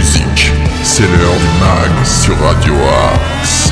musique. 0.00 0.50
C'est 0.82 1.02
l'heure 1.02 1.36
du 1.36 1.60
mag 1.60 2.06
sur 2.06 2.34
Radio 2.38 2.72
Axe. 3.12 3.70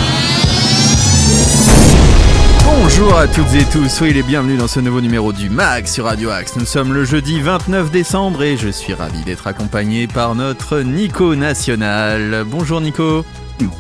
Bonjour 2.65 3.17
à 3.17 3.27
toutes 3.27 3.55
et 3.55 3.65
tous, 3.73 3.89
soyez 3.89 4.13
les 4.13 4.23
bienvenus 4.23 4.59
dans 4.59 4.69
ce 4.69 4.79
nouveau 4.81 5.01
numéro 5.01 5.33
du 5.33 5.49
MAG 5.49 5.87
sur 5.87 6.05
Radio 6.05 6.29
Axe. 6.29 6.57
Nous 6.57 6.67
sommes 6.67 6.93
le 6.93 7.05
jeudi 7.05 7.41
29 7.41 7.91
décembre 7.91 8.43
et 8.43 8.59
je 8.59 8.69
suis 8.69 8.93
ravi 8.93 9.25
d'être 9.25 9.47
accompagné 9.47 10.07
par 10.07 10.35
notre 10.35 10.81
Nico 10.81 11.35
National. 11.35 12.45
Bonjour 12.47 12.83
Nico. 12.83 13.25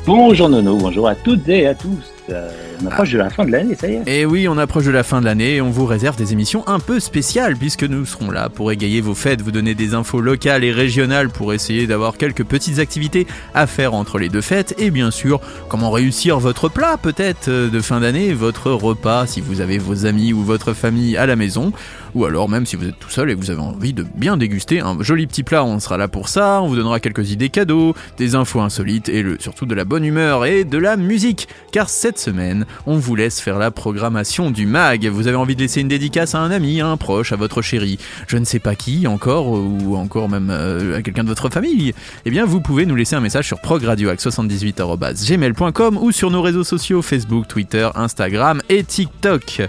Bonjour 0.06 0.48
Nono, 0.48 0.78
bonjour 0.78 1.06
à 1.06 1.14
toutes 1.14 1.48
et 1.50 1.66
à 1.66 1.74
tous. 1.74 2.17
Euh, 2.30 2.50
on 2.82 2.86
approche 2.86 3.10
de 3.10 3.18
la 3.18 3.30
fin 3.30 3.44
de 3.44 3.50
l'année, 3.50 3.74
ça 3.74 3.88
y 3.88 3.94
est. 3.94 4.02
Et 4.06 4.26
oui, 4.26 4.48
on 4.48 4.58
approche 4.58 4.84
de 4.84 4.90
la 4.90 5.02
fin 5.02 5.20
de 5.20 5.24
l'année 5.24 5.56
et 5.56 5.60
on 5.60 5.70
vous 5.70 5.86
réserve 5.86 6.16
des 6.16 6.32
émissions 6.32 6.66
un 6.68 6.78
peu 6.78 7.00
spéciales 7.00 7.56
puisque 7.56 7.84
nous 7.84 8.04
serons 8.04 8.30
là 8.30 8.48
pour 8.48 8.70
égayer 8.70 9.00
vos 9.00 9.14
fêtes, 9.14 9.40
vous 9.40 9.50
donner 9.50 9.74
des 9.74 9.94
infos 9.94 10.20
locales 10.20 10.64
et 10.64 10.72
régionales 10.72 11.30
pour 11.30 11.52
essayer 11.52 11.86
d'avoir 11.86 12.16
quelques 12.16 12.44
petites 12.44 12.78
activités 12.78 13.26
à 13.54 13.66
faire 13.66 13.94
entre 13.94 14.18
les 14.18 14.28
deux 14.28 14.42
fêtes. 14.42 14.74
Et 14.78 14.90
bien 14.90 15.10
sûr 15.10 15.40
comment 15.68 15.90
réussir 15.90 16.38
votre 16.38 16.68
plat 16.68 16.96
peut-être 17.00 17.48
euh, 17.48 17.68
de 17.68 17.80
fin 17.80 18.00
d'année, 18.00 18.32
votre 18.32 18.70
repas 18.70 19.26
si 19.26 19.40
vous 19.40 19.60
avez 19.60 19.78
vos 19.78 20.06
amis 20.06 20.32
ou 20.32 20.42
votre 20.42 20.72
famille 20.72 21.16
à 21.16 21.26
la 21.26 21.36
maison. 21.36 21.72
Ou 22.14 22.24
alors 22.24 22.48
même 22.48 22.66
si 22.66 22.76
vous 22.76 22.86
êtes 22.86 22.98
tout 22.98 23.10
seul 23.10 23.30
et 23.30 23.34
que 23.34 23.40
vous 23.40 23.50
avez 23.50 23.60
envie 23.60 23.92
de 23.92 24.04
bien 24.14 24.36
déguster 24.36 24.80
un 24.80 24.96
joli 25.00 25.26
petit 25.26 25.42
plat, 25.42 25.64
on 25.64 25.78
sera 25.78 25.96
là 25.96 26.08
pour 26.08 26.28
ça, 26.28 26.62
on 26.62 26.68
vous 26.68 26.76
donnera 26.76 27.00
quelques 27.00 27.30
idées 27.30 27.48
cadeaux, 27.48 27.94
des 28.16 28.34
infos 28.34 28.60
insolites 28.60 29.08
et 29.08 29.24
surtout 29.38 29.66
de 29.66 29.74
la 29.74 29.84
bonne 29.84 30.04
humeur 30.04 30.44
et 30.44 30.64
de 30.64 30.78
la 30.78 30.96
musique. 30.96 31.48
Car 31.72 31.88
cette 31.88 32.17
semaine 32.18 32.66
on 32.86 32.98
vous 32.98 33.14
laisse 33.14 33.40
faire 33.40 33.58
la 33.58 33.70
programmation 33.70 34.50
du 34.50 34.66
mag. 34.66 35.06
Vous 35.06 35.26
avez 35.26 35.36
envie 35.36 35.56
de 35.56 35.60
laisser 35.60 35.80
une 35.80 35.88
dédicace 35.88 36.34
à 36.34 36.40
un 36.40 36.50
ami, 36.50 36.80
un 36.80 36.96
proche, 36.96 37.32
à 37.32 37.36
votre 37.36 37.62
chéri, 37.62 37.98
je 38.26 38.36
ne 38.36 38.44
sais 38.44 38.58
pas 38.58 38.74
qui 38.74 39.06
encore, 39.06 39.48
ou 39.48 39.96
encore 39.96 40.28
même 40.28 40.48
euh, 40.50 40.98
à 40.98 41.02
quelqu'un 41.02 41.24
de 41.24 41.28
votre 41.28 41.48
famille, 41.48 41.94
eh 42.24 42.30
bien 42.30 42.44
vous 42.44 42.60
pouvez 42.60 42.84
nous 42.86 42.96
laisser 42.96 43.16
un 43.16 43.20
message 43.20 43.46
sur 43.46 43.58
progradioac78.gmail.com 43.58 45.98
ou 45.98 46.12
sur 46.12 46.30
nos 46.30 46.42
réseaux 46.42 46.64
sociaux 46.64 47.02
Facebook, 47.02 47.48
Twitter, 47.48 47.88
Instagram 47.94 48.62
et 48.68 48.84
TikTok. 48.84 49.62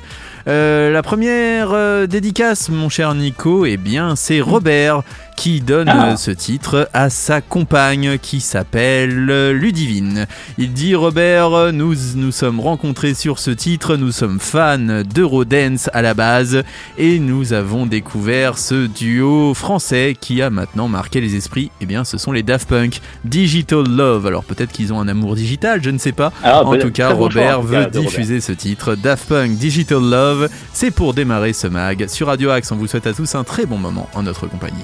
Euh, 0.50 0.92
la 0.92 1.04
première 1.04 1.70
euh, 1.74 2.08
dédicace, 2.08 2.70
mon 2.70 2.90
cher 2.90 3.14
Nico, 3.14 3.66
eh 3.68 3.78
bien, 3.78 4.16
c'est 4.16 4.42
Robert 4.42 5.04
qui 5.38 5.62
donne 5.62 5.88
Ah. 5.88 6.18
ce 6.18 6.32
titre 6.32 6.90
à 6.92 7.10
sa 7.10 7.40
compagne 7.40 8.18
qui 8.18 8.42
s'appelle 8.42 9.52
Ludivine. 9.52 10.26
Il 10.58 10.74
dit 10.74 10.96
Robert, 10.96 11.72
nous 11.72 11.94
nous 12.16 12.32
sommes 12.34 12.60
rencontrés 12.60 13.14
sur 13.14 13.40
ce 13.40 13.52
titre, 13.52 13.96
nous 13.96 14.12
sommes 14.12 14.40
fans 14.40 15.04
d'Eurodance 15.06 15.90
à 15.94 16.02
la 16.02 16.14
base 16.14 16.64
et 16.98 17.20
nous 17.20 17.54
avons 17.54 17.86
découvert 17.86 18.58
ce 18.58 18.88
duo 18.88 19.54
français 19.54 20.18
qui 20.20 20.42
a 20.42 20.50
maintenant 20.50 20.90
marqué 20.90 21.22
les 21.22 21.36
esprits. 21.36 21.72
Eh 21.80 21.86
bien, 21.86 22.04
ce 22.04 22.18
sont 22.18 22.34
les 22.34 22.44
Daft 22.44 22.68
Punk, 22.68 23.00
Digital 23.24 23.86
Love. 23.88 24.26
Alors 24.28 24.44
peut-être 24.44 24.72
qu'ils 24.74 24.92
ont 24.92 25.00
un 25.00 25.08
amour 25.08 25.36
digital, 25.36 25.82
je 25.82 25.90
ne 25.92 26.00
sais 26.00 26.12
pas. 26.12 26.34
Ah, 26.44 26.64
En 26.66 26.76
tout 26.76 26.92
cas, 26.92 27.12
très 27.12 27.16
bon 27.18 27.30
choix, 27.30 27.42
Robert 27.56 27.62
veut 27.62 27.78
Robert. 27.86 28.02
diffuser 28.02 28.42
ce 28.42 28.52
titre, 28.52 28.96
Daft 28.96 29.30
Punk 29.30 29.52
Digital 29.52 30.02
Love. 30.02 30.39
C'est 30.74 30.92
pour 30.92 31.14
démarrer 31.14 31.54
ce 31.54 31.68
mag 31.68 32.08
sur 32.08 32.28
Radio 32.28 32.50
Axe. 32.50 32.72
On 32.72 32.76
vous 32.76 32.88
souhaite 32.88 33.08
à 33.08 33.14
tous 33.14 33.36
un 33.36 33.44
très 33.44 33.66
bon 33.66 33.78
moment 33.78 34.10
en 34.14 34.24
notre 34.24 34.48
compagnie. 34.48 34.84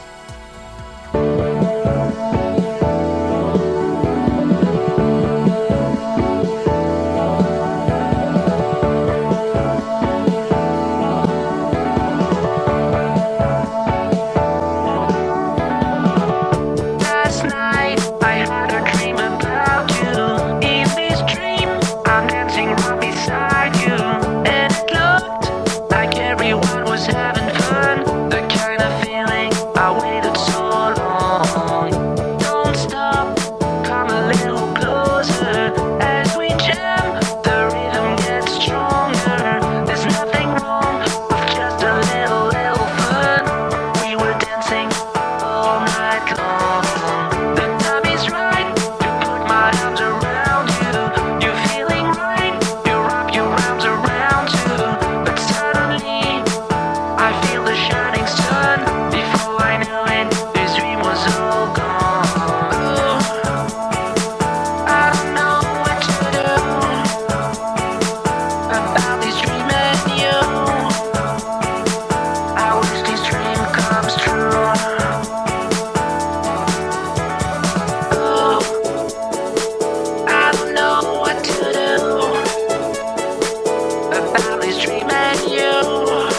always 84.65 84.83
dreaming 84.83 85.49
you. 85.49 86.34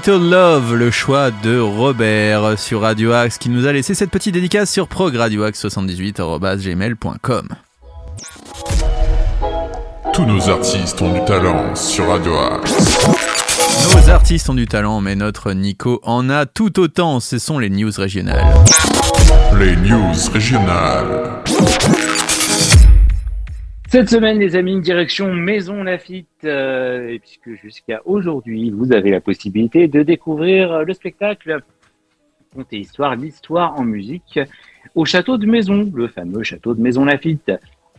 Digital 0.00 0.30
Love, 0.30 0.76
le 0.76 0.90
choix 0.90 1.30
de 1.30 1.58
Robert 1.58 2.58
sur 2.58 2.80
Radio 2.80 3.12
Axe 3.12 3.36
qui 3.36 3.50
nous 3.50 3.66
a 3.66 3.72
laissé 3.72 3.94
cette 3.94 4.10
petite 4.10 4.32
dédicace 4.32 4.70
sur 4.70 4.88
progradioaxe78.gmail.com. 4.88 7.48
Tous 10.14 10.24
nos 10.24 10.48
artistes 10.48 11.02
ont 11.02 11.12
du 11.12 11.22
talent 11.26 11.76
sur 11.76 12.08
Radio 12.08 12.34
Axe. 12.34 13.06
Nos 13.94 14.08
artistes 14.08 14.48
ont 14.48 14.54
du 14.54 14.64
talent, 14.64 15.02
mais 15.02 15.16
notre 15.16 15.52
Nico 15.52 16.00
en 16.02 16.30
a 16.30 16.46
tout 16.46 16.80
autant. 16.80 17.20
Ce 17.20 17.38
sont 17.38 17.58
les 17.58 17.68
news 17.68 17.92
régionales. 17.94 18.54
Les 19.58 19.76
news 19.76 20.14
régionales. 20.32 21.42
Cette 23.90 24.08
semaine, 24.08 24.38
les 24.38 24.54
amis, 24.54 24.80
direction 24.80 25.34
Maison 25.34 25.82
Lafitte, 25.82 26.44
euh, 26.44 27.08
et 27.08 27.18
puisque 27.18 27.60
jusqu'à 27.60 28.00
aujourd'hui, 28.04 28.70
vous 28.70 28.92
avez 28.92 29.10
la 29.10 29.20
possibilité 29.20 29.88
de 29.88 30.04
découvrir 30.04 30.84
le 30.84 30.94
spectacle 30.94 31.58
Conte 32.54 32.72
et 32.72 32.78
Histoire, 32.78 33.16
l'histoire 33.16 33.74
en 33.80 33.82
musique 33.82 34.38
au 34.94 35.04
château 35.04 35.38
de 35.38 35.46
Maison, 35.46 35.90
le 35.92 36.06
fameux 36.06 36.44
château 36.44 36.74
de 36.74 36.80
Maison 36.80 37.04
Lafitte. 37.04 37.50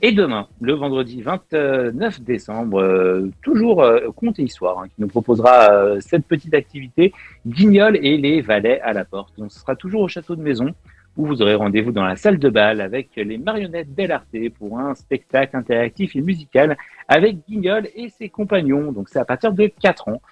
Et 0.00 0.12
demain, 0.12 0.46
le 0.60 0.74
vendredi 0.74 1.22
29 1.22 2.20
décembre, 2.20 2.80
euh, 2.80 3.32
toujours 3.42 3.82
euh, 3.82 4.12
Conte 4.14 4.38
et 4.38 4.44
Histoire, 4.44 4.78
hein, 4.78 4.86
qui 4.86 5.00
nous 5.00 5.08
proposera 5.08 5.72
euh, 5.72 5.98
cette 6.00 6.24
petite 6.24 6.54
activité, 6.54 7.12
Guignol 7.44 7.96
et 7.96 8.16
les 8.16 8.40
valets 8.40 8.80
à 8.82 8.92
la 8.92 9.04
porte. 9.04 9.36
Donc 9.38 9.50
ce 9.50 9.58
sera 9.58 9.74
toujours 9.74 10.02
au 10.02 10.08
château 10.08 10.36
de 10.36 10.42
Maison, 10.42 10.72
où 11.16 11.26
vous 11.26 11.42
aurez 11.42 11.56
rendez-vous 11.56 11.90
dans 11.90 12.04
la 12.04 12.14
salle 12.14 12.38
de 12.38 12.48
bal 12.48 12.80
avec 12.80 13.08
les 13.16 13.38
marionnettes 13.38 13.92
Bellarté 13.92 14.50
pour 14.50 14.78
un 14.78 14.94
spectacle 14.94 15.56
interactif 15.56 16.14
et 16.14 16.20
musical 16.20 16.76
avec 17.08 17.38
Guignol 17.48 17.88
et 17.96 18.08
ses 18.08 18.28
compagnons. 18.28 18.92
Donc 18.92 19.08
c'est 19.08 19.18
à 19.18 19.24
partir 19.24 19.52
de 19.52 19.66
4 19.66 20.10
ans. 20.10 20.22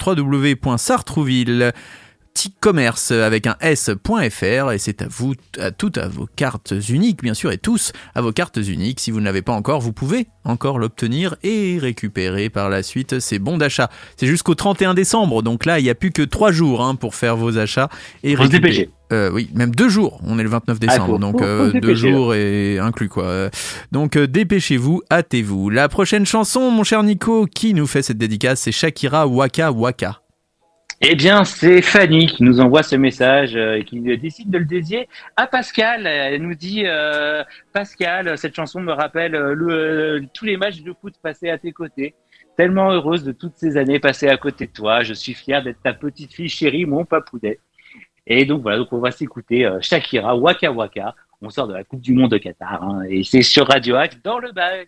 www.sartrouville 2.36 2.52
commerce 2.60 3.12
avec 3.12 3.48
un 3.48 3.56
s.fr 3.62 4.72
et 4.72 4.78
c'est 4.80 5.02
à 5.02 5.08
vous 5.08 5.34
à 5.60 5.72
toutes 5.72 5.98
à 5.98 6.08
vos 6.08 6.28
cartes 6.36 6.74
uniques 6.90 7.22
bien 7.24 7.34
sûr 7.34 7.52
et 7.52 7.58
tous 7.58 7.92
à 8.16 8.22
vos 8.22 8.32
cartes 8.32 8.58
uniques 8.58 9.00
si 9.00 9.12
vous 9.12 9.20
ne 9.20 9.26
l'avez 9.26 9.42
pas 9.42 9.54
encore 9.54 9.82
vous 9.82 9.94
pouvez 9.94 10.28
encore 10.44 10.80
l'obtenir 10.80 11.36
et 11.44 11.78
récupérer 11.80 12.50
par 12.50 12.70
la 12.70 12.82
suite 12.84 13.20
ces 13.20 13.40
bons 13.40 13.58
d'achat 13.58 13.90
c'est 14.18 14.28
jusqu'au 14.28 14.56
31 14.56 14.94
décembre 14.96 15.44
donc 15.44 15.66
là 15.66 15.80
il 15.80 15.84
n'y 15.84 15.90
a 15.90 15.96
plus 15.96 16.12
que 16.12 16.24
trois 16.24 16.52
jours 16.52 16.84
hein, 16.84 16.96
pour 16.96 17.16
faire 17.16 17.38
vos 17.38 17.58
achats 17.58 17.90
et 18.24 18.36
récupérer 18.36 18.90
euh, 19.14 19.30
oui, 19.32 19.52
même 19.54 19.70
deux 19.70 19.88
jours. 19.88 20.20
On 20.24 20.40
est 20.40 20.44
le 20.44 20.50
29 20.50 20.80
décembre, 20.80 21.06
faut- 21.06 21.18
donc 21.20 21.40
euh, 21.44 21.72
deux 21.80 21.94
jours 21.94 22.34
et 22.34 22.80
inclus 22.80 23.08
quoi. 23.08 23.52
Donc 23.92 24.16
euh, 24.18 24.26
dépêchez-vous, 24.26 25.04
hâtez-vous. 25.12 25.70
La 25.70 25.88
prochaine 25.90 26.26
chanson, 26.26 26.72
mon 26.72 26.84
cher 26.84 27.04
Nico, 27.04 27.46
qui 27.46 27.76
nous 27.76 27.86
fait 27.86 28.02
cette 28.02 28.18
dédicace, 28.18 28.62
c'est 28.62 28.72
Shakira 28.72 29.28
Waka 29.28 29.72
Waka. 29.72 30.22
Eh 31.02 31.16
bien, 31.16 31.44
c'est 31.44 31.82
Fanny 31.82 32.28
qui 32.28 32.44
nous 32.44 32.62
envoie 32.62 32.82
ce 32.82 32.96
message 32.96 33.56
euh, 33.56 33.76
et 33.76 33.84
qui 33.84 34.00
décide 34.00 34.50
de 34.50 34.58
le 34.58 34.66
dédier 34.66 35.10
à 35.36 35.46
Pascal. 35.46 36.08
Elle 36.08 36.42
nous 36.42 36.56
dit 36.56 36.84
euh, 36.86 37.44
Pascal, 37.74 38.38
cette 38.38 38.56
chanson 38.56 38.80
me 38.80 38.94
rappelle 38.94 39.36
euh, 39.36 40.22
tous 40.34 40.46
les 40.46 40.56
matchs 40.56 40.82
de 40.82 40.94
foot 40.94 41.14
passés 41.22 41.50
à 41.50 41.58
tes 41.58 41.74
côtés. 41.74 42.16
Tellement 42.56 42.92
heureuse 42.92 43.26
de 43.26 43.34
toutes 43.34 43.58
ces 43.58 43.76
années 43.76 44.00
passées 44.00 44.30
à 44.30 44.38
côté 44.38 44.68
de 44.68 44.72
toi. 44.72 45.04
Je 45.04 45.14
suis 45.14 45.34
fière 45.34 45.62
d'être 45.62 45.82
ta 45.84 45.94
petite 45.94 46.34
fille 46.34 46.48
chérie, 46.48 46.86
mon 46.86 47.04
papounet. 47.04 47.60
Et 48.26 48.46
donc 48.46 48.62
voilà, 48.62 48.86
on 48.90 49.00
va 49.00 49.12
s'écouter 49.12 49.70
Shakira 49.82 50.38
Waka 50.38 50.72
Waka. 50.72 51.14
On 51.42 51.50
sort 51.50 51.68
de 51.68 51.74
la 51.74 51.84
Coupe 51.84 52.02
du 52.02 52.14
Monde 52.14 52.32
de 52.32 52.38
Qatar 52.38 52.82
hein, 52.82 53.04
et 53.10 53.24
c'est 53.24 53.42
sur 53.42 53.68
Radio 53.68 53.98
Axe 53.98 54.18
dans 54.24 54.40
le 54.40 54.54
bag. 54.54 54.88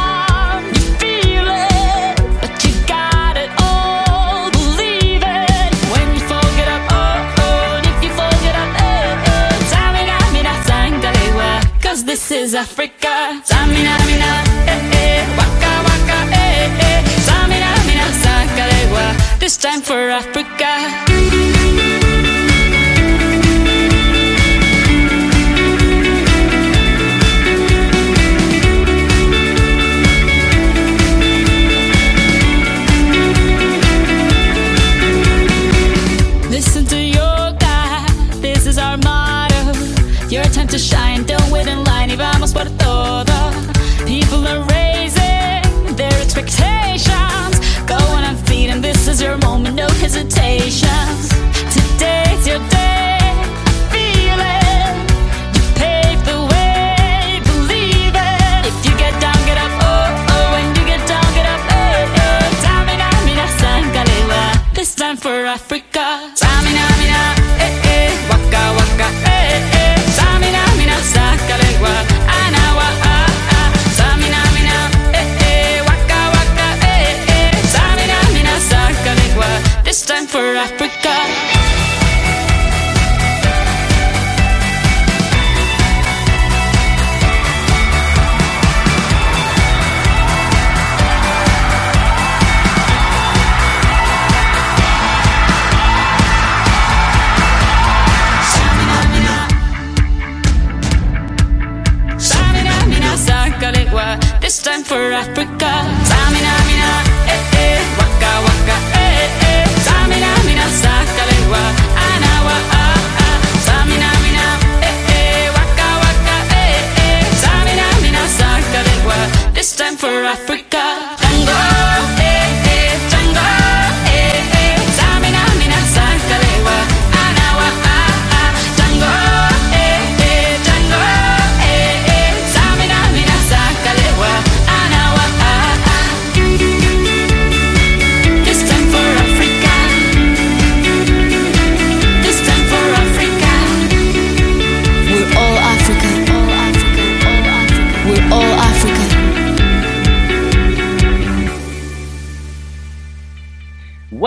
is 12.41 12.55
Africa. 12.55 13.41
Tamina, 13.45 13.95
mina, 14.07 14.31
eh 14.65 14.97
eh, 15.01 15.37
waka 15.37 15.71
waka, 15.87 16.17
eh 16.33 16.81
eh. 16.87 17.03
Tamina, 17.27 17.71
mina, 17.87 18.07
sangalewa, 18.23 19.39
this 19.39 19.57
time 19.57 19.81
for 19.81 20.09
Africa. 20.09 21.10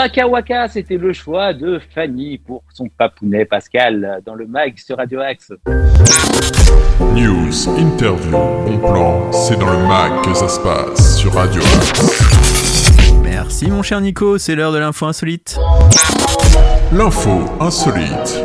Waka 0.04 0.28
Waka, 0.28 0.68
c'était 0.68 0.98
le 0.98 1.14
choix 1.14 1.54
de 1.54 1.80
Fanny 1.94 2.36
pour 2.36 2.62
son 2.74 2.88
papounet 2.90 3.46
Pascal 3.46 4.20
dans 4.26 4.34
le 4.34 4.46
mag 4.46 4.76
sur 4.76 4.98
Radio 4.98 5.20
Axe. 5.20 5.50
News, 7.14 7.68
interview, 7.78 8.30
bon 8.30 8.78
plan, 8.80 9.32
c'est 9.32 9.58
dans 9.58 9.70
le 9.72 9.78
mag 9.88 10.22
que 10.22 10.34
ça 10.34 10.46
se 10.48 10.60
passe 10.60 11.16
sur 11.16 11.32
Radio 11.32 11.62
Axe. 11.62 13.14
Merci 13.22 13.70
mon 13.70 13.82
cher 13.82 14.02
Nico, 14.02 14.36
c'est 14.36 14.54
l'heure 14.54 14.72
de 14.72 14.78
l'info 14.78 15.06
insolite. 15.06 15.58
L'info 16.92 17.40
insolite. 17.58 18.44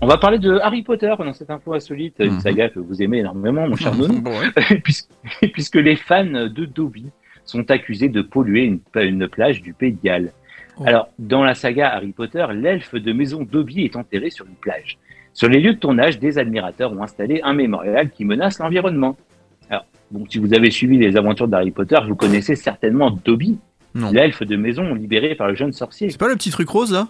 On 0.00 0.06
va 0.06 0.16
parler 0.16 0.38
de 0.38 0.60
Harry 0.62 0.82
Potter 0.84 1.12
dans 1.18 1.32
cette 1.32 1.50
info 1.50 1.74
insolite, 1.74 2.14
une 2.20 2.34
Mhm. 2.34 2.40
saga 2.40 2.68
que 2.68 2.78
vous 2.78 3.02
aimez 3.02 3.18
énormément, 3.18 3.66
mon 3.66 3.74
cher 3.74 3.94
Nono. 3.96 4.20
Bon, 4.20 4.30
ouais. 4.30 4.78
puisque, 4.84 5.08
puisque 5.52 5.74
les 5.76 5.96
fans 5.96 6.24
de 6.24 6.66
Dobby 6.66 7.06
sont 7.44 7.70
accusés 7.70 8.08
de 8.08 8.22
polluer 8.22 8.64
une, 8.64 8.80
une 8.96 9.28
plage 9.28 9.62
du 9.62 9.72
Pays 9.74 9.92
de 9.92 10.02
Galles. 10.02 10.32
Oh. 10.78 10.84
Alors, 10.86 11.08
dans 11.18 11.44
la 11.44 11.54
saga 11.54 11.88
Harry 11.92 12.12
Potter, 12.12 12.46
l'elfe 12.54 12.94
de 12.94 13.12
maison 13.12 13.42
Dobby 13.42 13.82
est 13.84 13.96
enterré 13.96 14.30
sur 14.30 14.46
une 14.46 14.54
plage. 14.54 14.98
Sur 15.34 15.48
les 15.48 15.60
lieux 15.60 15.74
de 15.74 15.78
tournage, 15.78 16.18
des 16.18 16.38
admirateurs 16.38 16.92
ont 16.92 17.02
installé 17.02 17.40
un 17.42 17.54
mémorial 17.54 18.10
qui 18.10 18.24
menace 18.24 18.58
l'environnement. 18.58 19.16
Alors, 19.70 19.84
bon, 20.10 20.24
si 20.28 20.38
vous 20.38 20.52
avez 20.54 20.70
suivi 20.70 20.98
les 20.98 21.16
aventures 21.16 21.48
d'Harry 21.48 21.70
Potter, 21.70 21.96
vous 22.06 22.16
connaissez 22.16 22.54
certainement 22.56 23.10
Dobby, 23.24 23.58
l'elfe 23.94 24.42
de 24.42 24.56
maison 24.56 24.94
libéré 24.94 25.34
par 25.34 25.48
le 25.48 25.54
jeune 25.54 25.72
sorcier. 25.72 26.10
C'est 26.10 26.18
pas 26.18 26.28
le 26.28 26.36
petit 26.36 26.50
truc 26.50 26.68
rose 26.68 26.92
là? 26.92 27.08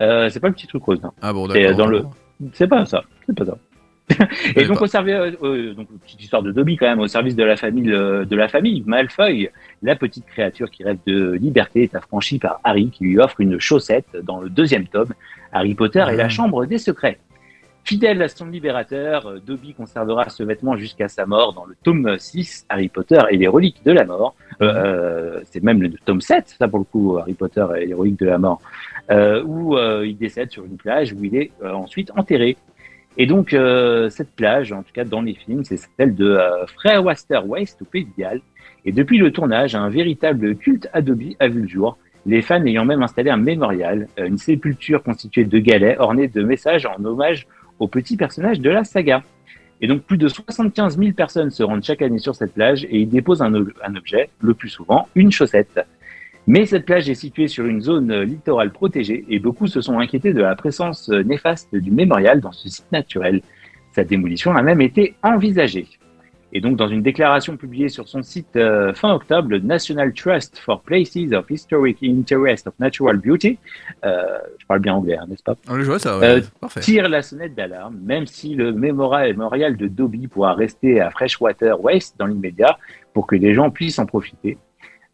Euh, 0.00 0.28
c'est 0.30 0.40
pas 0.40 0.48
le 0.48 0.54
petit 0.54 0.66
truc 0.66 0.82
rose, 0.82 1.00
non. 1.02 1.12
Ah 1.20 1.32
bon, 1.32 1.48
C'est 1.50 1.62
d'accord. 1.62 1.76
dans 1.76 1.86
le- 1.86 2.04
C'est 2.54 2.68
pas 2.68 2.86
ça, 2.86 3.02
c'est 3.26 3.36
pas 3.36 3.44
ça. 3.44 3.58
Et 4.56 4.64
donc, 4.64 4.80
au 4.80 4.86
service, 4.86 5.14
euh, 5.14 5.32
euh, 5.42 5.74
donc 5.74 5.88
petite 6.02 6.22
histoire 6.22 6.42
de 6.42 6.52
Dobby 6.52 6.76
quand 6.76 6.86
même, 6.86 7.00
au 7.00 7.08
service 7.08 7.36
de 7.36 7.44
la 7.44 7.56
famille 7.56 7.92
euh, 7.92 8.24
de 8.24 8.36
la 8.36 8.48
famille 8.48 8.82
Malfoy, 8.86 9.50
la 9.82 9.96
petite 9.96 10.26
créature 10.26 10.70
qui 10.70 10.84
rêve 10.84 10.98
de 11.06 11.32
liberté 11.32 11.82
est 11.82 11.94
affranchie 11.94 12.38
par 12.38 12.60
Harry 12.64 12.90
qui 12.90 13.04
lui 13.04 13.18
offre 13.18 13.40
une 13.40 13.58
chaussette 13.58 14.16
dans 14.22 14.40
le 14.40 14.48
deuxième 14.48 14.86
tome, 14.86 15.12
Harry 15.52 15.74
Potter 15.74 16.00
et 16.00 16.02
Ah. 16.02 16.12
la 16.12 16.28
Chambre 16.28 16.66
des 16.66 16.78
secrets. 16.78 17.18
Fidèle 17.84 18.20
à 18.22 18.28
son 18.28 18.46
libérateur, 18.46 19.40
Dobby 19.44 19.72
conservera 19.72 20.28
ce 20.28 20.42
vêtement 20.42 20.76
jusqu'à 20.76 21.08
sa 21.08 21.24
mort 21.24 21.54
dans 21.54 21.64
le 21.64 21.74
tome 21.82 22.18
6, 22.18 22.66
Harry 22.68 22.88
Potter 22.88 23.20
et 23.30 23.36
les 23.36 23.48
reliques 23.48 23.82
de 23.84 23.90
la 23.92 24.04
mort. 24.04 24.34
Euh, 24.60 24.74
euh, 24.74 25.40
c'est 25.50 25.62
même 25.62 25.82
le 25.82 25.90
tome 26.04 26.20
7, 26.20 26.56
ça 26.58 26.68
pour 26.68 26.78
le 26.80 26.84
coup, 26.84 27.16
Harry 27.18 27.32
Potter 27.34 27.66
et 27.78 27.86
les 27.86 27.94
reliques 27.94 28.18
de 28.20 28.26
la 28.26 28.38
mort, 28.38 28.60
euh, 29.10 29.42
où 29.44 29.76
euh, 29.76 30.06
il 30.06 30.16
décède 30.16 30.50
sur 30.50 30.64
une 30.64 30.76
plage 30.76 31.14
où 31.14 31.24
il 31.24 31.34
est 31.34 31.50
ensuite 31.64 32.12
enterré. 32.16 32.56
Et 33.16 33.26
donc, 33.26 33.52
euh, 33.52 34.08
cette 34.08 34.30
plage, 34.30 34.72
en 34.72 34.82
tout 34.82 34.92
cas 34.92 35.04
dans 35.04 35.22
les 35.22 35.34
films, 35.34 35.64
c'est 35.64 35.78
celle 35.98 36.14
de 36.14 36.26
euh, 36.26 36.66
Freywaster 36.66 37.46
West 37.46 37.82
au 37.82 37.84
Pays 37.84 38.06
de. 38.16 38.40
Et 38.84 38.92
depuis 38.92 39.18
le 39.18 39.30
tournage, 39.30 39.74
un 39.74 39.88
véritable 39.88 40.56
culte 40.56 40.88
Adobe 40.92 41.34
a 41.38 41.48
vu 41.48 41.62
le 41.62 41.68
jour, 41.68 41.98
les 42.24 42.40
fans 42.40 42.64
ayant 42.64 42.84
même 42.84 43.02
installé 43.02 43.30
un 43.30 43.36
mémorial, 43.36 44.08
euh, 44.18 44.26
une 44.26 44.38
sépulture 44.38 45.02
constituée 45.02 45.44
de 45.44 45.58
galets 45.58 45.98
ornée 45.98 46.28
de 46.28 46.42
messages 46.42 46.86
en 46.86 47.04
hommage 47.04 47.46
aux 47.78 47.88
petits 47.88 48.16
personnages 48.16 48.60
de 48.60 48.70
la 48.70 48.84
saga. 48.84 49.22
Et 49.82 49.86
donc, 49.86 50.02
plus 50.02 50.18
de 50.18 50.28
75 50.28 50.98
000 50.98 51.12
personnes 51.12 51.50
se 51.50 51.62
rendent 51.62 51.82
chaque 51.82 52.02
année 52.02 52.18
sur 52.18 52.34
cette 52.34 52.52
plage 52.52 52.84
et 52.84 53.00
y 53.00 53.06
déposent 53.06 53.42
un 53.42 53.54
objet, 53.54 54.28
le 54.40 54.54
plus 54.54 54.68
souvent 54.68 55.08
une 55.14 55.32
chaussette. 55.32 55.80
Mais 56.46 56.66
cette 56.66 56.86
plage 56.86 57.08
est 57.08 57.14
située 57.14 57.48
sur 57.48 57.66
une 57.66 57.80
zone 57.80 58.10
euh, 58.10 58.24
littorale 58.24 58.72
protégée 58.72 59.24
et 59.28 59.38
beaucoup 59.38 59.66
se 59.66 59.80
sont 59.80 59.98
inquiétés 59.98 60.32
de 60.32 60.40
la 60.40 60.54
présence 60.56 61.08
euh, 61.10 61.22
néfaste 61.22 61.74
du 61.74 61.90
mémorial 61.90 62.40
dans 62.40 62.52
ce 62.52 62.68
site 62.68 62.90
naturel. 62.92 63.42
Sa 63.92 64.04
démolition 64.04 64.54
a 64.54 64.62
même 64.62 64.80
été 64.80 65.14
envisagée. 65.22 65.86
Et 66.52 66.60
donc, 66.60 66.76
dans 66.76 66.88
une 66.88 67.02
déclaration 67.02 67.56
publiée 67.56 67.88
sur 67.88 68.08
son 68.08 68.22
site 68.22 68.56
euh, 68.56 68.92
fin 68.92 69.14
octobre, 69.14 69.48
le 69.50 69.60
National 69.60 70.12
Trust 70.12 70.58
for 70.58 70.80
Places 70.80 71.32
of 71.32 71.48
Historic 71.48 71.98
Interest 72.02 72.66
of 72.66 72.74
Natural 72.80 73.18
Beauty, 73.18 73.58
euh, 74.04 74.24
je 74.58 74.66
parle 74.66 74.80
bien 74.80 74.94
anglais, 74.94 75.16
hein, 75.16 75.26
n'est-ce 75.28 75.44
pas 75.44 75.54
Ah, 75.68 75.74
je 75.78 75.84
vois 75.84 76.00
ça, 76.00 76.18
ouais. 76.18 76.38
Euh, 76.38 76.40
Parfait. 76.60 76.80
tire 76.80 77.08
la 77.08 77.22
sonnette 77.22 77.54
d'alarme, 77.54 77.98
même 78.02 78.26
si 78.26 78.54
le 78.54 78.72
mémorial 78.72 79.76
de 79.76 79.86
Dobby 79.86 80.26
pourra 80.26 80.54
rester 80.54 81.00
à 81.00 81.10
Freshwater 81.10 81.80
West 81.82 82.16
dans 82.18 82.26
l'immédiat 82.26 82.78
pour 83.12 83.26
que 83.28 83.36
les 83.36 83.54
gens 83.54 83.70
puissent 83.70 84.00
en 84.00 84.06
profiter. 84.06 84.58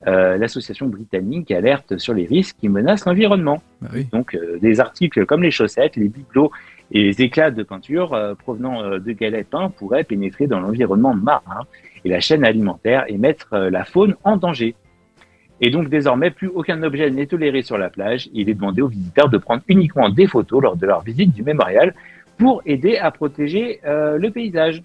Euh, 0.07 0.37
L'association 0.37 0.87
britannique 0.87 1.51
alerte 1.51 1.97
sur 1.97 2.13
les 2.13 2.27
risques 2.27 2.57
qui 2.61 2.69
menacent 2.69 3.07
l'environnement. 3.07 3.63
Bah 3.81 3.89
oui. 3.95 4.07
Donc, 4.13 4.35
euh, 4.35 4.59
des 4.61 4.79
articles 4.79 5.25
comme 5.25 5.43
les 5.43 5.51
chaussettes, 5.51 5.97
les 5.97 6.09
bibelots 6.09 6.51
et 6.93 7.03
les 7.03 7.23
éclats 7.23 7.51
de 7.51 7.63
peinture 7.63 8.13
euh, 8.13 8.35
provenant 8.35 8.99
de 8.99 9.13
galets 9.13 9.49
peints 9.49 9.71
pourraient 9.71 10.05
pénétrer 10.05 10.47
dans 10.47 10.61
l'environnement 10.61 11.15
marin 11.15 11.63
et 12.05 12.11
la 12.11 12.21
chaîne 12.21 12.45
alimentaire 12.45 13.05
et 13.09 13.17
mettre 13.17 13.57
la 13.57 13.85
faune 13.85 14.17
en 14.23 14.37
danger. 14.37 14.75
Et 15.63 15.71
donc, 15.71 15.89
désormais, 15.89 16.31
plus 16.31 16.49
aucun 16.49 16.83
objet 16.83 17.11
n'est 17.11 17.27
toléré 17.27 17.63
sur 17.63 17.79
la 17.79 17.89
plage. 17.89 18.29
Il 18.35 18.51
est 18.51 18.55
demandé 18.55 18.83
aux 18.83 18.89
visiteurs 18.89 19.31
de 19.31 19.39
prendre 19.39 19.63
uniquement 19.67 20.11
des 20.11 20.27
photos 20.27 20.63
lors 20.63 20.77
de 20.77 20.87
leur 20.87 21.01
visite 21.01 21.33
du 21.33 21.43
mémorial 21.43 21.95
pour 22.37 22.61
aider 22.67 22.99
à 22.99 23.11
protéger 23.11 23.81
le 23.85 24.29
paysage. 24.29 24.83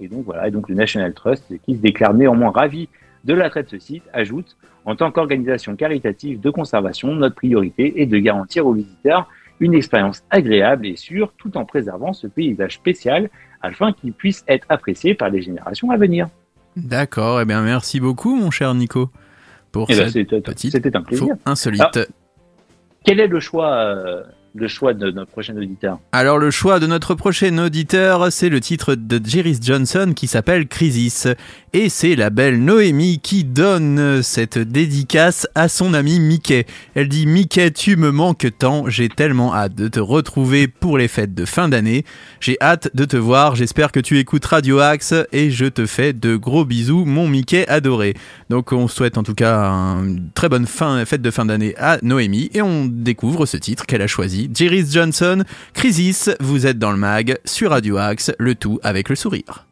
Et 0.00 0.08
donc, 0.08 0.24
voilà. 0.24 0.48
Et 0.48 0.50
donc, 0.50 0.68
le 0.68 0.74
National 0.74 1.14
Trust, 1.14 1.54
qui 1.64 1.76
se 1.76 1.80
déclare 1.80 2.12
néanmoins 2.12 2.50
ravi 2.50 2.88
de 3.24 3.34
l'attrait 3.34 3.62
de 3.62 3.68
ce 3.68 3.78
site, 3.78 4.04
ajoute 4.12 4.56
en 4.84 4.96
tant 4.96 5.10
qu'organisation 5.10 5.76
caritative 5.76 6.40
de 6.40 6.50
conservation, 6.50 7.14
notre 7.14 7.34
priorité 7.34 8.00
est 8.00 8.06
de 8.06 8.18
garantir 8.18 8.66
aux 8.66 8.72
visiteurs 8.72 9.28
une 9.60 9.74
expérience 9.74 10.22
agréable 10.30 10.86
et 10.86 10.96
sûre 10.96 11.32
tout 11.36 11.56
en 11.56 11.64
préservant 11.64 12.12
ce 12.12 12.26
paysage 12.26 12.74
spécial 12.74 13.28
afin 13.60 13.92
qu'il 13.92 14.12
puisse 14.12 14.44
être 14.46 14.66
apprécié 14.68 15.14
par 15.14 15.30
les 15.30 15.42
générations 15.42 15.90
à 15.90 15.96
venir. 15.96 16.28
D'accord, 16.76 17.40
eh 17.40 17.44
bien 17.44 17.60
merci 17.62 17.98
beaucoup 17.98 18.36
mon 18.36 18.50
cher 18.50 18.72
Nico 18.74 19.10
pour 19.72 19.90
Et 19.90 19.94
ben, 19.96 20.04
cette 20.04 20.12
c'était 20.12 20.40
petite 20.40 20.72
c'était 20.72 20.96
un 20.96 21.02
plaisir. 21.02 21.34
insolite. 21.44 21.82
Ah. 21.96 22.04
Quel 23.04 23.20
est 23.20 23.26
le 23.26 23.40
choix, 23.40 23.74
euh, 23.74 24.22
le 24.58 24.68
choix 24.68 24.92
de 24.92 25.10
notre 25.10 25.30
prochain 25.30 25.56
auditeur 25.56 25.98
Alors 26.12 26.38
le 26.38 26.50
choix 26.50 26.80
de 26.80 26.86
notre 26.86 27.14
prochain 27.14 27.56
auditeur, 27.58 28.32
c'est 28.32 28.48
le 28.48 28.60
titre 28.60 28.94
de 28.96 29.20
Jerry 29.24 29.56
Johnson 29.60 30.12
qui 30.14 30.26
s'appelle 30.26 30.66
Crisis. 30.66 31.28
Et 31.74 31.90
c'est 31.90 32.16
la 32.16 32.30
belle 32.30 32.64
Noémie 32.64 33.20
qui 33.22 33.44
donne 33.44 34.22
cette 34.22 34.58
dédicace 34.58 35.46
à 35.54 35.68
son 35.68 35.92
ami 35.92 36.18
Mickey. 36.18 36.66
Elle 36.94 37.08
dit 37.08 37.26
Mickey, 37.26 37.70
tu 37.70 37.96
me 37.96 38.10
manques 38.10 38.48
tant, 38.58 38.88
j'ai 38.88 39.08
tellement 39.08 39.54
hâte 39.54 39.74
de 39.74 39.86
te 39.86 40.00
retrouver 40.00 40.66
pour 40.66 40.96
les 40.96 41.08
fêtes 41.08 41.34
de 41.34 41.44
fin 41.44 41.68
d'année. 41.68 42.04
J'ai 42.40 42.56
hâte 42.60 42.90
de 42.94 43.04
te 43.04 43.16
voir, 43.16 43.54
j'espère 43.54 43.92
que 43.92 44.00
tu 44.00 44.18
écoutes 44.18 44.46
Radio 44.46 44.78
Axe 44.78 45.14
et 45.30 45.50
je 45.50 45.66
te 45.66 45.84
fais 45.84 46.14
de 46.14 46.36
gros 46.36 46.64
bisous, 46.64 47.04
mon 47.04 47.28
Mickey 47.28 47.68
adoré. 47.68 48.14
Donc 48.48 48.72
on 48.72 48.88
souhaite 48.88 49.18
en 49.18 49.22
tout 49.22 49.34
cas 49.34 49.70
une 49.70 50.30
très 50.34 50.48
bonne 50.48 50.66
fin, 50.66 51.04
fête 51.04 51.22
de 51.22 51.30
fin 51.30 51.44
d'année 51.44 51.74
à 51.76 51.98
Noémie 52.02 52.50
et 52.54 52.62
on 52.62 52.86
découvre 52.86 53.44
ce 53.44 53.58
titre 53.58 53.84
qu'elle 53.86 54.02
a 54.02 54.06
choisi. 54.06 54.47
Johnson, 54.52 55.44
Crisis, 55.74 56.30
vous 56.40 56.66
êtes 56.66 56.78
dans 56.78 56.90
le 56.90 56.96
mag 56.96 57.38
sur 57.44 57.70
Radio 57.70 57.96
Axe, 57.96 58.32
le 58.38 58.54
tout 58.54 58.78
avec 58.82 59.08
le 59.08 59.16
sourire. 59.16 59.66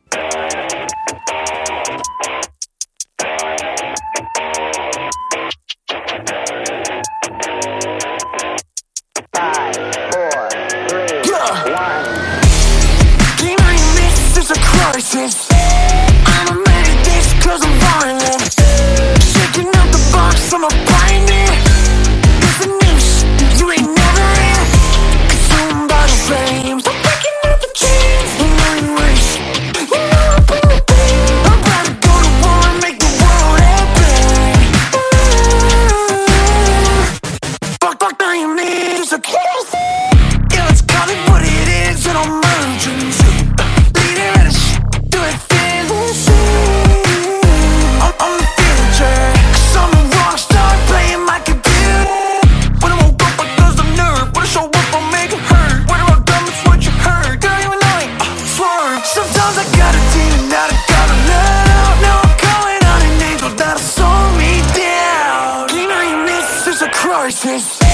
A 67.36 67.48
crisis. 67.48 67.85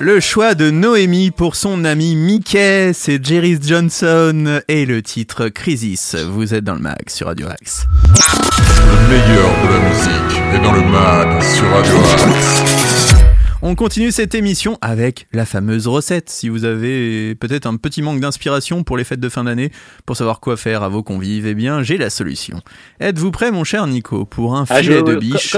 Le 0.00 0.20
choix 0.20 0.54
de 0.54 0.70
Noémie 0.70 1.30
pour 1.30 1.54
son 1.56 1.84
ami 1.84 2.16
Mickey, 2.16 2.92
c'est 2.92 3.24
Jerry 3.24 3.58
Johnson 3.62 4.60
et 4.68 4.84
le 4.86 5.02
titre 5.02 5.48
Crisis. 5.48 6.14
Vous 6.16 6.52
êtes 6.54 6.64
dans 6.64 6.74
le 6.74 6.80
mag 6.80 7.08
sur 7.08 7.28
Radio 7.28 7.46
Axe. 7.48 7.86
Le 8.08 9.08
meilleur 9.08 9.50
de 9.62 9.72
la 9.72 9.88
musique 9.88 10.40
est 10.54 10.62
dans 10.62 10.72
le 10.72 10.82
mag 10.82 11.42
sur 11.42 11.68
Radio 11.70 11.94
Axe. 11.96 13.14
On 13.62 13.74
continue 13.76 14.12
cette 14.12 14.34
émission 14.34 14.76
avec 14.82 15.26
la 15.32 15.46
fameuse 15.46 15.86
recette. 15.86 16.28
Si 16.28 16.48
vous 16.50 16.64
avez 16.64 17.34
peut-être 17.36 17.66
un 17.66 17.76
petit 17.76 18.02
manque 18.02 18.20
d'inspiration 18.20 18.82
pour 18.84 18.98
les 18.98 19.04
fêtes 19.04 19.20
de 19.20 19.28
fin 19.30 19.44
d'année, 19.44 19.70
pour 20.04 20.16
savoir 20.16 20.40
quoi 20.40 20.56
faire 20.58 20.82
à 20.82 20.88
vos 20.90 21.02
convives, 21.02 21.46
eh 21.46 21.54
bien 21.54 21.82
j'ai 21.82 21.96
la 21.96 22.10
solution. 22.10 22.60
Êtes-vous 23.00 23.30
prêt 23.30 23.50
mon 23.52 23.64
cher 23.64 23.86
Nico 23.86 24.26
pour 24.26 24.54
un 24.56 24.66
Ah, 24.68 24.82
filet 24.82 24.98
je- 24.98 25.04
de 25.04 25.14
biche 25.16 25.56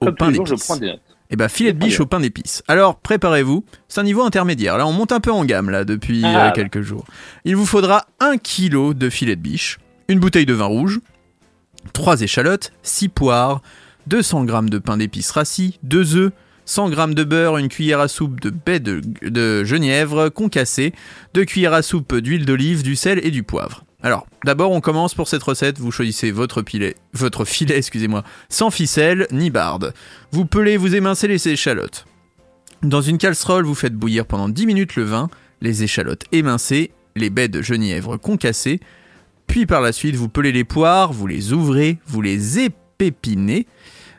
au 0.00 0.06
Comme 0.06 0.14
pain 0.14 0.26
tous 0.26 0.30
les 0.30 0.36
jours, 0.36 0.46
je 0.46 0.50
d'épices 0.52 0.66
prends 0.66 0.76
des 0.76 0.86
notes. 0.88 1.00
Eh 1.30 1.36
ben 1.36 1.48
filet 1.48 1.72
de 1.72 1.78
biche 1.78 2.00
au 2.00 2.06
pain 2.06 2.20
d'épices. 2.20 2.62
Alors 2.68 2.96
préparez-vous, 2.98 3.64
c'est 3.88 4.00
un 4.00 4.04
niveau 4.04 4.22
intermédiaire. 4.22 4.78
Là 4.78 4.86
on 4.86 4.92
monte 4.92 5.12
un 5.12 5.20
peu 5.20 5.30
en 5.30 5.44
gamme 5.44 5.68
là 5.70 5.84
depuis 5.84 6.22
Ah, 6.24 6.28
euh, 6.28 6.32
bah. 6.48 6.50
quelques 6.52 6.80
jours. 6.80 7.04
Il 7.44 7.54
vous 7.56 7.66
faudra 7.66 8.06
1 8.20 8.38
kg 8.38 8.94
de 8.94 9.10
filet 9.10 9.36
de 9.36 9.40
biche, 9.40 9.78
une 10.08 10.20
bouteille 10.20 10.46
de 10.46 10.54
vin 10.54 10.64
rouge, 10.64 11.00
3 11.92 12.22
échalotes, 12.22 12.72
6 12.82 13.08
poires, 13.08 13.60
200 14.06 14.46
g 14.46 14.54
de 14.70 14.78
pain 14.78 14.96
d'épices 14.96 15.30
rassis, 15.30 15.78
2 15.82 16.16
œufs, 16.16 16.32
100 16.64 16.92
g 16.92 17.14
de 17.14 17.24
beurre, 17.24 17.58
une 17.58 17.68
cuillère 17.68 18.00
à 18.00 18.08
soupe 18.08 18.40
de 18.40 18.48
baie 18.50 18.80
de, 18.80 19.02
de 19.22 19.64
genièvre 19.64 20.30
concassée, 20.30 20.92
2 21.34 21.44
cuillères 21.44 21.74
à 21.74 21.82
soupe 21.82 22.16
d'huile 22.16 22.46
d'olive, 22.46 22.82
du 22.82 22.96
sel 22.96 23.20
et 23.22 23.30
du 23.30 23.42
poivre. 23.42 23.84
Alors, 24.02 24.26
d'abord, 24.44 24.70
on 24.70 24.80
commence 24.80 25.14
pour 25.14 25.26
cette 25.26 25.42
recette. 25.42 25.78
Vous 25.78 25.90
choisissez 25.90 26.30
votre 26.30 26.62
filet, 26.62 26.94
votre 27.14 27.44
filet, 27.44 27.76
excusez-moi, 27.76 28.22
sans 28.48 28.70
ficelle 28.70 29.26
ni 29.32 29.50
barde. 29.50 29.92
Vous 30.30 30.44
pelez, 30.44 30.76
vous 30.76 30.94
émincez 30.94 31.26
les 31.26 31.48
échalotes. 31.48 32.04
Dans 32.82 33.00
une 33.00 33.18
casserole, 33.18 33.64
vous 33.64 33.74
faites 33.74 33.94
bouillir 33.94 34.24
pendant 34.24 34.48
10 34.48 34.66
minutes 34.66 34.94
le 34.94 35.02
vin, 35.02 35.28
les 35.60 35.82
échalotes 35.82 36.24
émincées, 36.30 36.92
les 37.16 37.28
baies 37.28 37.48
de 37.48 37.60
genièvre 37.60 38.16
concassées, 38.18 38.78
puis 39.48 39.66
par 39.66 39.80
la 39.80 39.90
suite, 39.90 40.14
vous 40.14 40.28
pelez 40.28 40.52
les 40.52 40.62
poires, 40.62 41.12
vous 41.12 41.26
les 41.26 41.52
ouvrez, 41.52 41.98
vous 42.06 42.22
les 42.22 42.60
épépinez. 42.60 43.66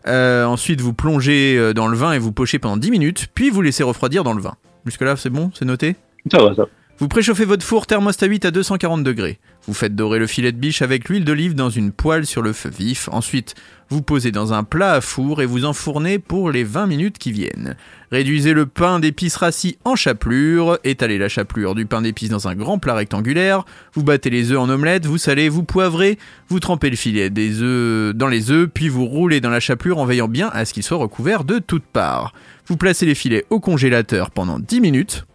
Euh, 0.07 0.43
ensuite, 0.43 0.81
vous 0.81 0.93
plongez 0.93 1.55
euh, 1.57 1.73
dans 1.73 1.87
le 1.87 1.95
vin 1.95 2.11
et 2.11 2.19
vous 2.19 2.33
pochez 2.33 2.59
pendant 2.59 2.75
10 2.75 2.91
minutes, 2.91 3.27
puis 3.33 3.49
vous 3.49 3.61
laissez 3.61 3.83
refroidir 3.83 4.25
dans 4.25 4.33
le 4.33 4.41
vin. 4.41 4.55
Jusque-là, 4.85 5.15
c'est 5.15 5.29
bon? 5.29 5.51
C'est 5.53 5.65
noté? 5.65 5.95
Ça 6.29 6.43
va, 6.43 6.53
ça. 6.53 6.65
Vous 6.99 7.07
préchauffez 7.07 7.45
votre 7.45 7.65
four 7.65 7.87
thermostat 7.87 8.25
8 8.25 8.43
à 8.43 8.51
240 8.51 9.05
degrés. 9.05 9.39
Vous 9.65 9.73
faites 9.73 9.95
dorer 9.95 10.19
le 10.19 10.27
filet 10.27 10.51
de 10.51 10.57
biche 10.57 10.81
avec 10.81 11.07
l'huile 11.07 11.23
d'olive 11.23 11.55
dans 11.55 11.69
une 11.69 11.93
poêle 11.93 12.25
sur 12.25 12.41
le 12.41 12.51
feu 12.51 12.69
vif. 12.69 13.07
Ensuite, 13.13 13.55
vous 13.89 14.01
posez 14.01 14.31
dans 14.31 14.51
un 14.51 14.65
plat 14.65 14.93
à 14.93 15.01
four 15.01 15.41
et 15.41 15.45
vous 15.45 15.63
enfournez 15.63 16.19
pour 16.19 16.51
les 16.51 16.65
20 16.65 16.87
minutes 16.87 17.17
qui 17.17 17.31
viennent. 17.31 17.77
Réduisez 18.11 18.51
le 18.51 18.65
pain 18.65 18.99
d'épices 18.99 19.37
rassis 19.37 19.77
en 19.85 19.95
chapelure, 19.95 20.77
étalez 20.83 21.17
la 21.17 21.29
chapelure 21.29 21.73
du 21.73 21.85
pain 21.85 22.01
d'épices 22.01 22.31
dans 22.31 22.49
un 22.49 22.55
grand 22.55 22.79
plat 22.79 22.95
rectangulaire, 22.95 23.63
vous 23.93 24.03
battez 24.03 24.29
les 24.29 24.51
œufs 24.51 24.59
en 24.59 24.67
omelette, 24.67 25.05
vous 25.05 25.17
salez, 25.17 25.47
vous 25.47 25.63
poivrez, 25.63 26.17
vous 26.49 26.59
trempez 26.59 26.89
le 26.89 26.97
filet 26.97 27.29
des 27.29 27.61
œufs 27.61 28.13
dans 28.13 28.27
les 28.27 28.51
œufs, 28.51 28.67
puis 28.67 28.89
vous 28.89 29.05
roulez 29.05 29.39
dans 29.39 29.49
la 29.49 29.61
chapelure 29.61 29.99
en 29.99 30.05
veillant 30.05 30.27
bien 30.27 30.49
à 30.51 30.65
ce 30.65 30.73
qu'il 30.73 30.83
soit 30.83 30.97
recouvert 30.97 31.45
de 31.45 31.59
toutes 31.59 31.85
parts. 31.85 32.33
Vous 32.67 32.75
placez 32.75 33.05
les 33.05 33.15
filets 33.15 33.45
au 33.49 33.61
congélateur 33.61 34.31
pendant 34.31 34.59
10 34.59 34.81
minutes. 34.81 35.25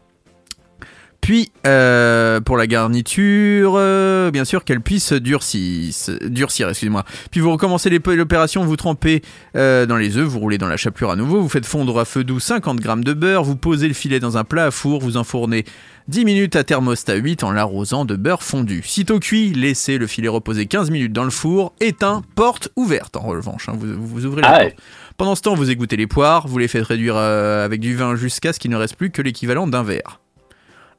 Puis, 1.24 1.50
euh, 1.66 2.42
pour 2.42 2.58
la 2.58 2.66
garniture, 2.66 3.76
euh, 3.78 4.30
bien 4.30 4.44
sûr 4.44 4.62
qu'elle 4.62 4.82
puisse 4.82 5.14
durcir, 5.14 5.90
durcir 6.20 6.68
excusez-moi. 6.68 7.02
Puis 7.30 7.40
vous 7.40 7.50
recommencez 7.50 7.88
l'opération, 7.88 8.62
vous 8.62 8.76
trempez 8.76 9.22
euh, 9.56 9.86
dans 9.86 9.96
les 9.96 10.18
œufs, 10.18 10.26
vous 10.26 10.38
roulez 10.38 10.58
dans 10.58 10.68
la 10.68 10.76
chapelure 10.76 11.10
à 11.10 11.16
nouveau, 11.16 11.40
vous 11.40 11.48
faites 11.48 11.64
fondre 11.64 11.98
à 11.98 12.04
feu 12.04 12.24
doux 12.24 12.40
50 12.40 12.82
g 12.82 12.88
de 12.96 13.14
beurre, 13.14 13.42
vous 13.42 13.56
posez 13.56 13.88
le 13.88 13.94
filet 13.94 14.20
dans 14.20 14.36
un 14.36 14.44
plat 14.44 14.66
à 14.66 14.70
four, 14.70 15.00
vous 15.00 15.16
enfournez 15.16 15.64
10 16.08 16.26
minutes 16.26 16.56
à 16.56 16.62
thermostat 16.62 17.14
8 17.14 17.42
en 17.42 17.52
l'arrosant 17.52 18.04
de 18.04 18.16
beurre 18.16 18.42
fondu. 18.42 18.82
Sitôt 18.84 19.18
cuit, 19.18 19.54
laissez 19.54 19.96
le 19.96 20.06
filet 20.06 20.28
reposer 20.28 20.66
15 20.66 20.90
minutes 20.90 21.14
dans 21.14 21.24
le 21.24 21.30
four, 21.30 21.72
éteint, 21.80 22.20
porte 22.34 22.68
ouverte 22.76 23.16
en 23.16 23.22
revanche, 23.22 23.70
hein, 23.70 23.76
vous, 23.78 23.94
vous 23.96 24.26
ouvrez 24.26 24.42
la 24.42 24.48
Ah 24.48 24.58
porte. 24.58 24.64
ouais. 24.64 24.76
Pendant 25.16 25.36
ce 25.36 25.40
temps, 25.40 25.54
vous 25.54 25.70
égouttez 25.70 25.96
les 25.96 26.06
poires, 26.06 26.46
vous 26.48 26.58
les 26.58 26.68
faites 26.68 26.84
réduire 26.84 27.16
avec 27.16 27.80
du 27.80 27.96
vin 27.96 28.14
jusqu'à 28.14 28.52
ce 28.52 28.58
qu'il 28.58 28.70
ne 28.70 28.76
reste 28.76 28.96
plus 28.96 29.10
que 29.10 29.22
l'équivalent 29.22 29.66
d'un 29.66 29.84
verre. 29.84 30.20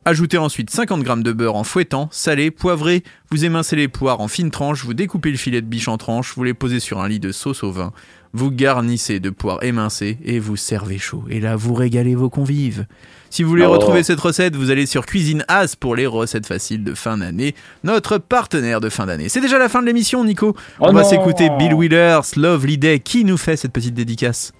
Ajoutez 0.07 0.37
ensuite 0.37 0.69
50 0.69 1.03
g 1.03 1.13
de 1.23 1.31
beurre 1.31 1.55
en 1.55 1.63
fouettant, 1.63 2.09
salez, 2.11 2.51
poivrez, 2.51 3.01
vous 3.31 3.43
émincez 3.43 3.75
les 3.75 3.87
poires 3.87 4.21
en 4.21 4.27
fines 4.27 4.51
tranches, 4.51 4.85
vous 4.85 4.93
découpez 4.93 5.31
le 5.31 5.37
filet 5.37 5.61
de 5.61 5.65
biche 5.65 5.87
en 5.87 5.97
tranches, 5.97 6.33
vous 6.35 6.43
les 6.43 6.53
posez 6.53 6.79
sur 6.79 6.99
un 7.01 7.07
lit 7.07 7.19
de 7.19 7.31
sauce 7.31 7.63
au 7.63 7.71
vin, 7.71 7.91
vous 8.31 8.51
garnissez 8.51 9.19
de 9.19 9.31
poires 9.31 9.63
émincées 9.63 10.19
et 10.23 10.37
vous 10.37 10.57
servez 10.57 10.99
chaud. 10.99 11.23
Et 11.31 11.39
là, 11.39 11.55
vous 11.55 11.73
régalez 11.73 12.13
vos 12.13 12.29
convives. 12.29 12.85
Si 13.31 13.41
vous 13.41 13.49
voulez 13.49 13.65
Oh. 13.65 13.71
retrouver 13.71 14.03
cette 14.03 14.19
recette, 14.19 14.55
vous 14.55 14.69
allez 14.69 14.85
sur 14.85 15.07
Cuisine 15.07 15.43
As 15.47 15.75
pour 15.75 15.95
les 15.95 16.05
recettes 16.05 16.45
faciles 16.45 16.83
de 16.83 16.93
fin 16.93 17.17
d'année, 17.17 17.55
notre 17.83 18.19
partenaire 18.19 18.81
de 18.81 18.89
fin 18.89 19.07
d'année. 19.07 19.27
C'est 19.27 19.41
déjà 19.41 19.57
la 19.57 19.69
fin 19.69 19.81
de 19.81 19.87
l'émission, 19.87 20.23
Nico. 20.23 20.55
Oh 20.79 20.85
On 20.87 20.93
va 20.93 21.01
non. 21.01 21.09
s'écouter 21.09 21.49
Bill 21.57 21.73
Wheelers, 21.73 22.19
Lovely 22.35 22.77
Day. 22.77 22.99
Qui 22.99 23.23
nous 23.25 23.37
fait 23.37 23.57
cette 23.57 23.73
petite 23.73 23.95
dédicace? 23.95 24.51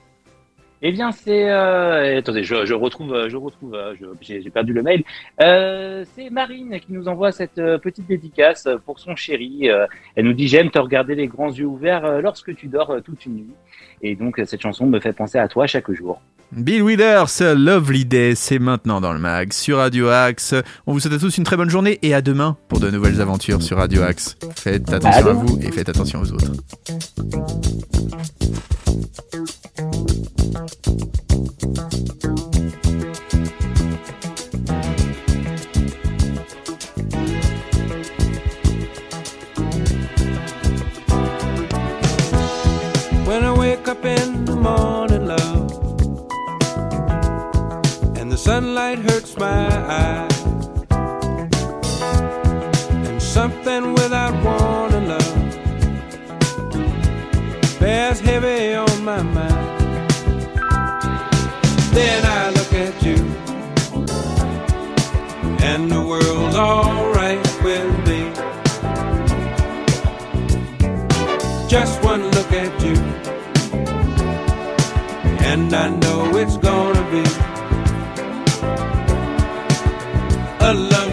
Eh 0.88 0.92
bien, 0.92 1.12
c'est. 1.12 1.50
euh, 1.50 2.20
Attendez, 2.20 2.44
je, 2.44 2.64
je 2.64 2.74
retrouve, 2.76 3.12
euh, 3.12 3.28
je 3.28 3.38
retrouve. 3.38 3.74
euh, 3.74 3.96
J'ai 4.22 4.48
perdu 4.52 4.72
le 4.72 4.84
mail. 4.84 5.04
Euh, 5.42 6.06
c'est 6.14 6.30
Marine 6.30 6.80
qui 6.80 6.94
nous 6.94 7.08
envoie 7.08 7.32
cette 7.32 7.56
petite 7.56 8.06
dédicace 8.08 8.68
pour 8.86 9.00
son 9.00 9.16
chéri. 9.16 9.68
Elle 10.16 10.26
nous 10.26 10.34
dit 10.34 10.48
j'aime 10.48 10.70
te 10.70 10.78
regarder 10.78 11.16
les 11.16 11.28
grands 11.28 11.52
yeux 11.52 11.66
ouverts 11.66 12.22
lorsque 12.22 12.56
tu 12.56 12.68
dors 12.68 13.02
toute 13.04 13.26
une 13.26 13.34
nuit. 13.36 13.56
Et 14.04 14.16
donc 14.16 14.40
cette 14.46 14.62
chanson 14.62 14.86
me 14.86 15.00
fait 15.00 15.14
penser 15.14 15.40
à 15.40 15.48
toi 15.48 15.66
chaque 15.66 15.90
jour. 15.92 16.22
Bill 16.52 16.84
Withers, 16.84 17.56
Lovely 17.56 18.06
Day, 18.06 18.34
c'est 18.36 18.60
maintenant 18.60 19.02
dans 19.02 19.14
le 19.14 19.20
mag 19.20 19.52
sur 19.52 19.78
Radio 19.78 20.10
Axe. 20.10 20.54
On 20.88 20.94
vous 20.94 21.00
souhaite 21.00 21.14
à 21.14 21.20
tous 21.20 21.38
une 21.38 21.44
très 21.44 21.58
bonne 21.58 21.70
journée 21.70 22.00
et 22.02 22.14
à 22.14 22.22
demain 22.22 22.58
pour 22.70 22.80
de 22.80 22.90
nouvelles 22.90 23.22
aventures 23.22 23.62
sur 23.62 23.78
Radio 23.78 24.04
Axe. 24.04 24.38
Faites 24.56 24.92
attention 24.92 25.20
à 25.20 25.34
demain. 25.34 25.44
vous 25.46 25.60
et 25.62 25.72
faites 25.72 25.90
attention 25.90 26.22
aux 26.22 26.32
autres. 26.32 26.52
Allah. 80.66 81.05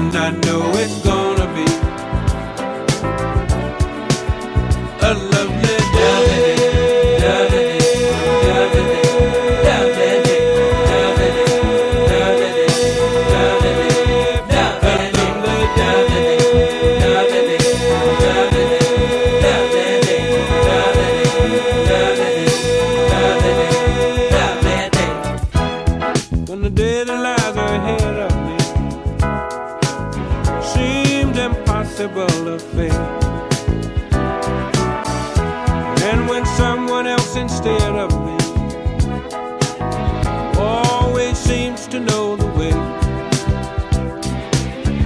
and 0.00 0.16
I 0.16 0.30
know 0.30 0.62
it's 0.76 1.04
gone. 1.04 1.19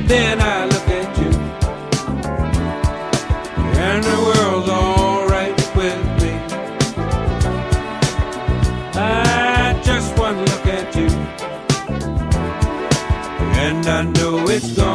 Then 0.07 0.39
I 0.41 0.67
look 0.67 0.89
at 0.89 1.19
you, 1.19 1.31
and 3.89 4.05
the 4.05 4.19
world's 4.27 4.69
alright 4.69 5.59
with 5.75 6.03
me. 6.23 6.33
I 8.95 9.81
just 9.83 10.19
one 10.19 10.39
look 10.41 10.67
at 10.67 10.95
you, 10.95 11.09
and 13.65 13.87
I 13.87 14.03
know 14.03 14.47
it's 14.49 14.73
gone. 14.77 14.94